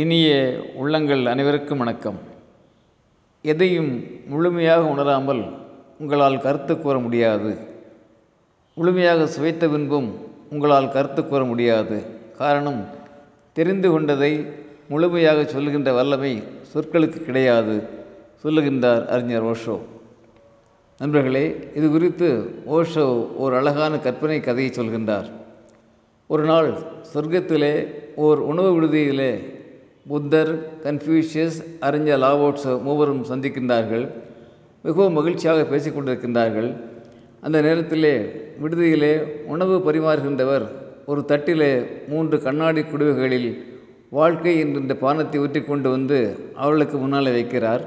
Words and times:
இனிய 0.00 0.28
உள்ளங்கள் 0.74 1.26
அனைவருக்கும் 1.26 1.78
வணக்கம். 1.78 2.18
எதையும் 3.42 4.04
முழுமையாக 4.26 4.84
உணராமல் 4.84 5.42
உங்களால் 5.98 6.40
கருத்து 6.40 6.80
கூற 6.80 6.98
முடியாது. 6.98 7.58
முழுமையாக 8.74 9.26
சுவைத்த 9.26 9.68
பின்பும் 9.68 10.18
உங்களால் 10.50 10.92
கருத்து 10.92 11.28
கூற 11.28 11.44
முடியாது. 11.44 12.02
காரணம் 12.38 12.84
தெரிந்து 13.52 13.90
கொண்டதை 13.90 14.46
முழுமையாக 14.88 15.44
சொல்லுகின்ற 15.44 15.92
வல்லமை 15.92 16.42
சொற்களுக்கு 16.74 17.22
கிடையாது 17.22 17.88
சொல்லுகின்றார் 18.44 19.06
அறிஞர் 19.06 19.44
ஓஷோ. 19.44 19.78
நண்பர்களே 20.98 21.56
இது 21.74 21.90
குறித்து 21.90 22.54
ஓஷோ 22.66 23.36
ஒரு 23.36 23.56
அழகான 23.56 23.98
கற்பனை 23.98 24.40
கதையை 24.40 24.72
சொல்கின்றார். 24.76 25.30
ஒரு 26.26 26.44
நாள் 26.44 26.78
சொர்க்கத்திலே 27.14 27.94
ஓர் 28.16 28.38
உணவு 28.38 28.70
விடுதியிலே 28.72 29.53
புத்தர் 30.06 30.50
கன்ஃபியூஷியஸ் 30.84 31.58
அறிஞர் 31.86 32.20
லாவோட்ஸ் 32.24 32.66
மூவரும் 32.86 33.22
சந்திக்கின்றார்கள். 33.30 34.02
மிகவும் 34.82 35.16
மகிழ்ச்சியாக 35.18 35.60
பேசிக்கொண்டிருக்கின்றார்கள் 35.70 36.66
அந்த 37.40 37.58
நேரத்திலே 37.66 38.12
விடுதியிலே 38.62 39.12
உணவு 39.52 39.76
பரிமாறுகின்றவர் 39.86 40.66
ஒரு 41.10 41.20
தட்டிலே 41.30 41.70
மூன்று 42.10 42.36
கண்ணாடி 42.46 42.82
குடுவைகளில் 42.82 43.48
வாழ்க்கை 44.18 44.52
என்கின்ற 44.58 44.94
பானத்தை 45.04 45.38
ஊற்றி 45.44 45.60
கொண்டு 45.62 45.88
வந்து 45.90 46.18
அவர்களுக்கு 46.54 46.96
முன்னால் 46.98 47.36
வைக்கிறார். 47.36 47.82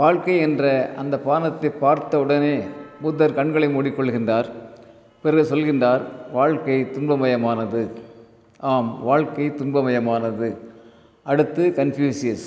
வாழ்க்கை 0.00 0.36
என்ற 0.46 0.64
அந்த 1.02 1.20
பானத்தை 1.28 1.70
பார்த்த 1.84 2.20
உடனே 2.24 2.56
புத்தர் 3.02 3.36
கண்களை 3.38 3.68
மூடிக்கொள்கின்றார். 3.76 4.48
பிறகு 5.22 5.44
சொல்கின்றார் 5.52 6.02
வாழ்க்கை 6.32 6.78
துன்பமயமானது. 6.96 7.82
ஆம் 8.72 8.90
வாழ்க்கை 9.02 9.46
துன்பமயமானது. 9.60 10.50
அடுத்து 11.22 11.72
கன்ஃபியூசியஸ் 11.76 12.46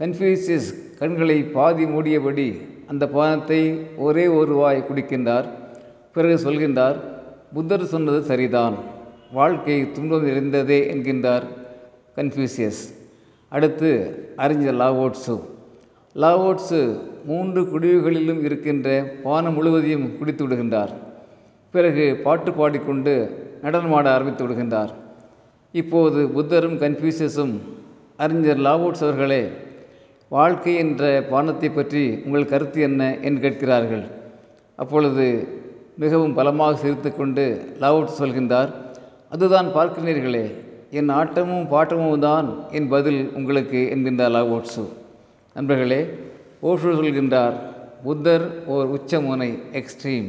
கன்ஃபியூசியஸ் 0.00 0.68
கண்களை 0.98 1.42
பாதி 1.42 1.84
மூடியபடி 1.84 2.48
அந்த 2.86 3.06
பானத்தை 3.06 3.60
ஒரே 3.96 4.26
ஒரு 4.26 4.54
வாய் 4.54 4.84
குடிக்கின்றார். 4.88 5.46
பிறகு 6.14 6.36
சொல்கின்றார் 6.44 6.98
புத்தர் 7.54 7.84
சொன்னது 7.84 8.22
சரிதான். 8.22 8.76
வாழ்க்கை 9.32 9.92
துன்பம் 9.92 10.26
நிறைந்ததே 10.28 10.78
என்கின்றார் 10.92 11.46
கன்ஃபியூசியஸ் 12.16 12.82
அடுத்து 13.48 13.90
அறிஞர் 14.36 14.80
லாவோட்ஸு 14.82 15.36
லாவோட்ஸு 16.14 16.80
மூன்று 17.26 17.62
குடிவுகளிலும் 17.62 18.42
இருக்கின்ற 18.42 18.88
பானம் 19.22 19.54
முழுவதையும் 19.54 20.18
குடித்து 20.18 20.48
விடுகின்றார். 20.48 20.92
பிறகு 21.70 22.04
பாட்டு 22.24 22.52
பாடிக்கொண்டு 22.52 23.14
நடனமாட 23.62 24.06
ஆரம்பித்து 24.08 24.42
விடுகின்றார். 24.46 24.92
இப்போது 25.72 26.20
புத்தரும் 26.36 26.78
கன்ஃபியூசியஸும் 26.82 27.54
அறிஞர் 28.24 28.60
லாவோட்ஸ் 28.66 29.02
அவர்களே 29.06 29.42
வாழ்க்கை 30.34 30.74
என்ற 30.82 31.02
பானத்தை 31.30 31.68
பற்றி 31.72 32.04
உங்கள் 32.26 32.50
கருத்து 32.52 32.78
என்ன 32.86 33.02
என்று 33.26 33.40
கேட்கிறார்கள். 33.44 34.04
அப்பொழுது 34.82 35.26
மிகவும் 36.02 36.36
பலமாக 36.38 36.78
சிரித்து 36.82 37.10
கொண்டு 37.12 37.44
லாவோட்ஸ் 37.82 38.20
சொல்கின்றார் 38.20 38.70
அதுதான் 39.34 39.68
பார்க்கிறீர்களே 39.76 40.44
என் 40.98 41.12
ஆட்டமும் 41.20 41.66
பாட்டமும் 41.74 42.24
தான் 42.28 42.48
என் 42.78 42.88
பதில் 42.94 43.20
உங்களுக்கு 43.38 43.80
என்கின்றார் 43.94 44.34
லாவோட்ஸு. 44.36 44.84
நண்பர்களே 45.56 46.00
ஓஷோ 46.70 46.92
சொல்கின்றார் 47.00 47.56
புத்தர் 48.06 48.46
ஓர் 48.74 48.88
உச்சமுனை 48.96 49.50
எக்ஸ்ட்ரீம். 49.80 50.28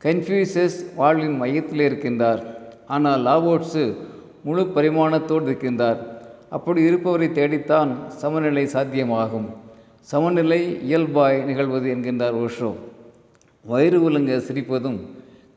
கன்ஃபியூசஸ் 0.00 0.78
வாழ்வின் 1.00 1.36
மையத்தில் 1.42 1.84
இருக்கின்றார். 1.88 2.42
ஆனால் 2.94 3.24
லாவோட்ஸு 3.28 3.84
முழு 4.46 4.62
பரிமாணத்தோடு 4.76 5.46
இருக்கின்றார். 5.48 6.00
அப்படி 6.50 6.82
இருப்பவரை 6.82 7.32
தேடித்தான் 7.32 8.10
சமநிலை 8.10 8.64
சாத்தியமாகும். 8.64 9.48
சமநிலை 10.00 10.60
இயல்பாய் 10.82 11.42
நிகழ்வது 11.42 11.94
என்கின்றார் 11.94 12.36
ஓஷோ. 12.44 12.74
வயிறு 13.64 14.02
உலங்க 14.02 14.36
சிரிப்பதும் 14.36 14.98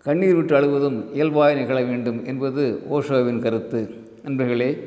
கண்ணீர் 0.03 0.35
விட்டு 0.35 0.55
அழுவதும் 0.55 1.13
இயல்பாய் 1.13 1.55
நிகழ 1.55 1.83
வேண்டும் 1.83 2.25
என்பது 2.25 2.63
ஓஷோவின் 2.91 3.39
கருத்து. 3.39 3.89
நண்பர்களே 4.23 4.77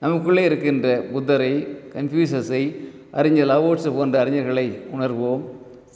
நமக்குள்ளே 0.00 0.44
இருக்கின்ற 0.44 1.04
புத்தரை 1.12 1.66
கன்ஃபியூசஸை 1.94 2.62
அறிஞர் 3.10 3.46
லாவோட்ஸ் 3.46 3.96
போன்ற 3.96 4.24
அறிஞர்களை 4.24 4.66
உணர்வோம் 4.96 5.42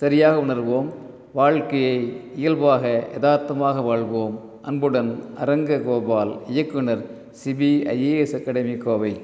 சரியாக 0.03 0.41
உணர்வோம் 0.41 0.88
வாழ்க்கையை 1.33 1.97
இயல்பாக 2.37 3.05
யதார்த்தமாக 3.12 3.81
வாழ்வோம். 3.81 4.41
அன்புடன் 4.62 5.23
அரங்க 5.38 5.78
கோபால் 5.78 6.38
இயக்குனர் 6.49 7.03
சிபிஐஏஎஸ் 7.44 8.34
அகாடமி 8.41 8.77
கோவை. 8.77 9.15